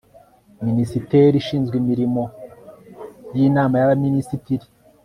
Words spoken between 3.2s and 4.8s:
y'inama y'abaminisitiri